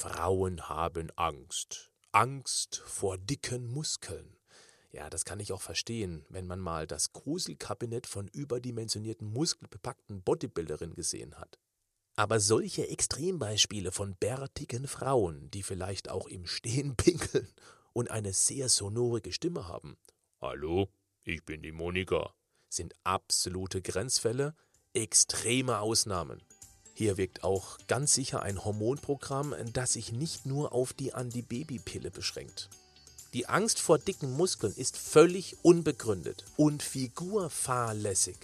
[0.00, 1.90] Frauen haben Angst.
[2.12, 4.36] Angst vor dicken Muskeln.
[4.92, 10.94] Ja, das kann ich auch verstehen, wenn man mal das Gruselkabinett von überdimensionierten muskelbepackten Bodybuilderinnen
[10.94, 11.58] gesehen hat.
[12.14, 17.52] Aber solche Extrembeispiele von bärtigen Frauen, die vielleicht auch im Stehen pinkeln
[17.92, 19.96] und eine sehr sonorige Stimme haben,
[20.40, 20.92] Hallo,
[21.24, 22.36] ich bin die Monika,
[22.68, 24.54] sind absolute Grenzfälle,
[24.92, 26.40] extreme Ausnahmen.
[26.98, 32.70] Hier wirkt auch ganz sicher ein Hormonprogramm, das sich nicht nur auf die Antibabypille beschränkt.
[33.34, 38.36] Die Angst vor dicken Muskeln ist völlig unbegründet und figurfahrlässig.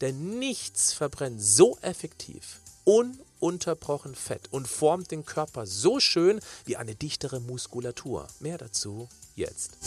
[0.00, 6.96] Denn nichts verbrennt so effektiv, ununterbrochen Fett und formt den Körper so schön wie eine
[6.96, 8.26] dichtere Muskulatur.
[8.40, 9.78] Mehr dazu jetzt.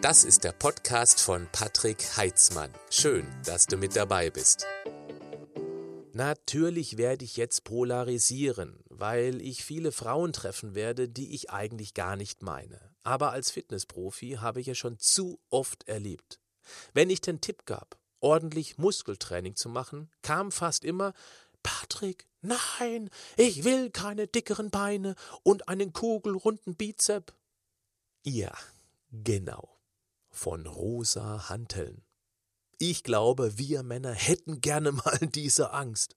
[0.00, 2.70] Das ist der Podcast von Patrick Heitzmann.
[2.88, 4.64] Schön, dass du mit dabei bist.
[6.14, 12.16] Natürlich werde ich jetzt polarisieren, weil ich viele Frauen treffen werde, die ich eigentlich gar
[12.16, 12.92] nicht meine.
[13.02, 16.38] Aber als Fitnessprofi habe ich ja schon zu oft erlebt.
[16.92, 21.14] Wenn ich den Tipp gab, ordentlich Muskeltraining zu machen, kam fast immer
[21.62, 27.32] Patrick, nein, ich will keine dickeren Beine und einen kugelrunden Bizep.
[28.22, 28.52] Ja,
[29.10, 29.78] genau.
[30.30, 32.04] Von rosa Hanteln.
[32.84, 36.16] Ich glaube, wir Männer hätten gerne mal diese Angst.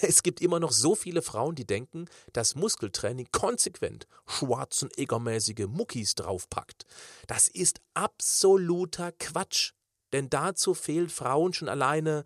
[0.00, 6.86] Es gibt immer noch so viele Frauen, die denken, dass Muskeltraining konsequent schwarzeneggermäßige Muckis draufpackt.
[7.26, 9.74] Das ist absoluter Quatsch.
[10.14, 12.24] Denn dazu fehlt Frauen schon alleine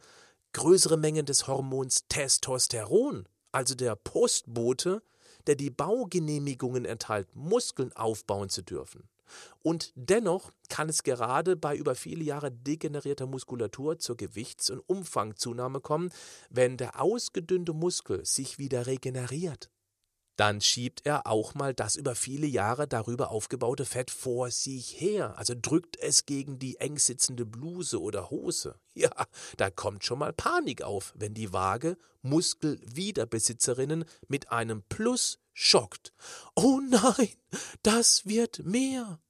[0.52, 5.02] größere Mengen des Hormons Testosteron, also der Postbote,
[5.48, 9.08] der die Baugenehmigungen enthält, Muskeln aufbauen zu dürfen.
[9.62, 15.80] Und dennoch kann es gerade bei über viele Jahre degenerierter Muskulatur zur Gewichts- und Umfangzunahme
[15.80, 16.10] kommen,
[16.50, 19.70] wenn der ausgedünnte Muskel sich wieder regeneriert.
[20.36, 25.36] Dann schiebt er auch mal das über viele Jahre darüber aufgebaute Fett vor sich her,
[25.36, 28.76] also drückt es gegen die eng sitzende Bluse oder Hose.
[28.94, 29.10] Ja,
[29.56, 36.12] da kommt schon mal Panik auf, wenn die Waage Muskelwiederbesitzerinnen mit einem Plus schockt.
[36.54, 37.28] Oh nein,
[37.82, 39.20] das wird mehr.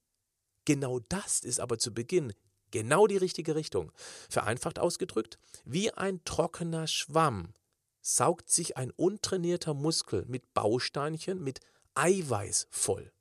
[0.65, 2.33] Genau das ist aber zu Beginn
[2.73, 3.93] genau die richtige Richtung.
[4.29, 7.55] Vereinfacht ausgedrückt, wie ein trockener Schwamm
[8.01, 11.61] saugt sich ein untrainierter Muskel mit Bausteinchen, mit
[11.95, 13.13] Eiweiß voll.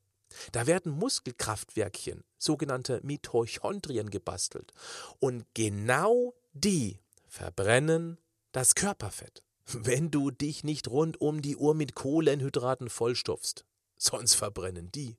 [0.54, 4.74] Da werden Muskelkraftwerkchen, sogenannte Mitochondrien, gebastelt.
[5.20, 8.18] Und genau die verbrennen
[8.54, 13.66] das Körperfett wenn du dich nicht rund um die Uhr mit Kohlenhydraten vollstopfst.
[13.98, 15.18] Sonst verbrennen die.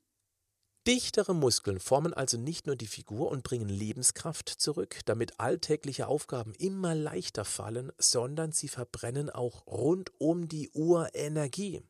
[0.86, 6.54] Dichtere Muskeln formen also nicht nur die Figur und bringen Lebenskraft zurück, damit alltägliche Aufgaben
[6.54, 11.82] immer leichter fallen, sondern sie verbrennen auch rund um die Uhr Energie.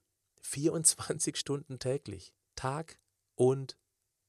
[0.43, 2.99] 24 Stunden täglich, Tag
[3.35, 3.79] und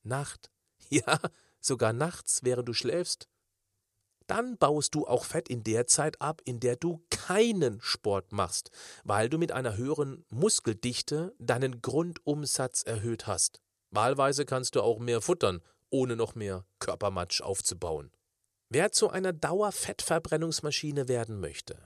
[0.03, 0.49] Nacht.
[0.89, 1.17] Ja,
[1.59, 3.29] sogar nachts, während du schläfst
[4.33, 8.71] dann baust du auch Fett in der Zeit ab, in der du keinen Sport machst,
[9.03, 13.61] weil du mit einer höheren Muskeldichte deinen Grundumsatz erhöht hast.
[13.91, 15.61] Wahlweise kannst du auch mehr futtern,
[15.91, 18.11] ohne noch mehr Körpermatsch aufzubauen.
[18.69, 21.77] Wer zu einer Dauerfettverbrennungsmaschine werden möchte,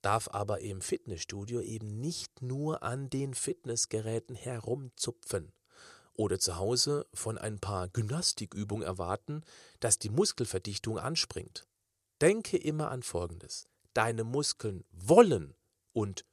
[0.00, 5.52] darf aber im Fitnessstudio eben nicht nur an den Fitnessgeräten herumzupfen
[6.14, 9.42] oder zu Hause von ein paar Gymnastikübungen erwarten,
[9.80, 11.66] dass die Muskelverdichtung anspringt.
[12.22, 13.66] Denke immer an Folgendes.
[13.94, 15.56] Deine Muskeln wollen
[15.92, 16.24] und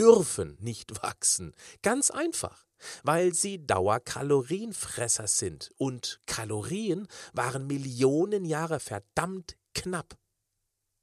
[0.00, 1.54] dürfen nicht wachsen.
[1.82, 2.66] Ganz einfach,
[3.02, 5.70] weil sie Dauerkalorienfresser sind.
[5.76, 10.16] Und Kalorien waren Millionen Jahre verdammt knapp.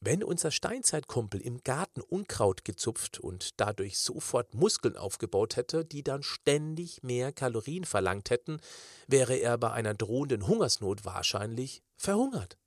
[0.03, 6.23] Wenn unser Steinzeitkumpel im Garten Unkraut gezupft und dadurch sofort Muskeln aufgebaut hätte, die dann
[6.23, 8.59] ständig mehr Kalorien verlangt hätten,
[9.05, 12.57] wäre er bei einer drohenden Hungersnot wahrscheinlich verhungert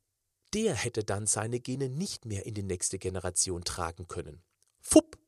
[0.55, 4.43] der hätte dann seine Gene nicht mehr in die nächste Generation tragen können.
[4.81, 5.19] Fupp!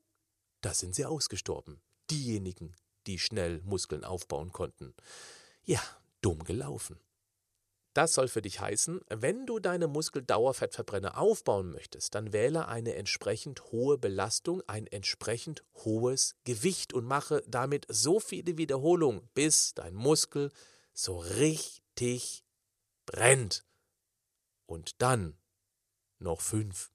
[0.61, 1.81] Da sind sie ausgestorben.
[2.11, 2.75] Diejenigen,
[3.07, 4.95] die schnell Muskeln aufbauen konnten.
[5.65, 5.81] Ja,
[6.23, 7.01] dumm gelaufen.
[7.93, 13.73] Das soll für dich heißen, wenn du deine Muskeldauerfettverbrenner aufbauen möchtest, dann wähle eine entsprechend
[13.73, 20.53] hohe Belastung, ein entsprechend hohes Gewicht und mache damit so viele Wiederholungen, bis dein Muskel
[20.93, 22.45] so richtig
[23.07, 23.65] brennt.
[24.67, 25.39] Und dann
[26.19, 26.93] noch fünf.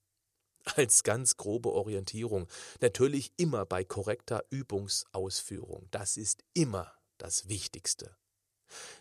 [0.76, 2.48] Als ganz grobe Orientierung.
[2.82, 5.88] Natürlich immer bei korrekter Übungsausführung.
[5.90, 8.16] Das ist immer das Wichtigste.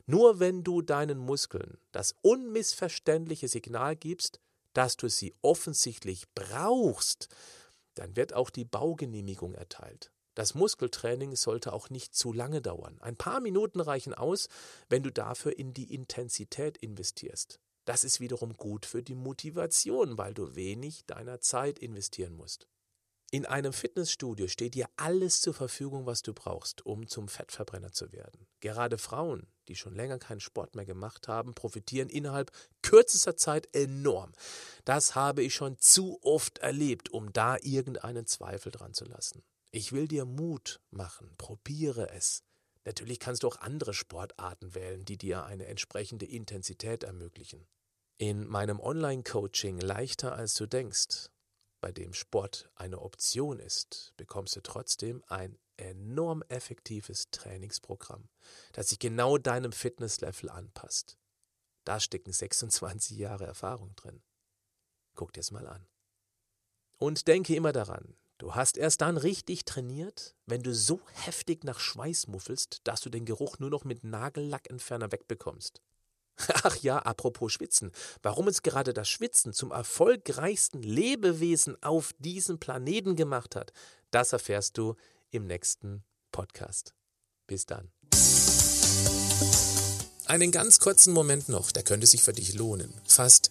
[0.06, 4.40] Nur wenn du deinen Muskeln das unmissverständliche Signal gibst,
[4.72, 7.28] dass du sie offensichtlich brauchst,
[7.94, 10.12] dann wird auch die Baugenehmigung erteilt.
[10.34, 12.98] Das Muskeltraining sollte auch nicht zu lange dauern.
[13.00, 14.48] Ein paar Minuten reichen aus,
[14.88, 17.60] wenn du dafür in die Intensität investierst.
[17.84, 22.68] Das ist wiederum gut für die Motivation, weil du wenig deiner Zeit investieren musst.
[23.32, 28.10] In einem Fitnessstudio steht dir alles zur Verfügung, was du brauchst, um zum Fettverbrenner zu
[28.10, 28.48] werden.
[28.58, 32.50] Gerade Frauen, die schon länger keinen Sport mehr gemacht haben, profitieren innerhalb
[32.82, 34.32] kürzester Zeit enorm.
[34.84, 39.44] Das habe ich schon zu oft erlebt, um da irgendeinen Zweifel dran zu lassen.
[39.70, 42.42] Ich will dir Mut machen, probiere es.
[42.84, 47.66] Natürlich kannst du auch andere Sportarten wählen, die dir eine entsprechende Intensität ermöglichen.
[48.18, 51.30] In meinem Online-Coaching Leichter als du denkst
[51.80, 58.28] bei dem Sport eine Option ist, bekommst du trotzdem ein enorm effektives Trainingsprogramm,
[58.72, 61.16] das sich genau deinem Fitnesslevel anpasst.
[61.84, 64.22] Da stecken 26 Jahre Erfahrung drin.
[65.14, 65.86] Guck dir es mal an.
[66.98, 71.78] Und denke immer daran, du hast erst dann richtig trainiert, wenn du so heftig nach
[71.78, 75.80] Schweiß muffelst, dass du den Geruch nur noch mit Nagellackentferner wegbekommst.
[76.62, 77.92] Ach ja, apropos Schwitzen.
[78.22, 83.72] Warum uns gerade das Schwitzen zum erfolgreichsten Lebewesen auf diesem Planeten gemacht hat,
[84.10, 84.96] das erfährst du
[85.30, 86.02] im nächsten
[86.32, 86.94] Podcast.
[87.46, 87.90] Bis dann.
[90.26, 92.94] Einen ganz kurzen Moment noch, der könnte sich für dich lohnen.
[93.04, 93.50] Fast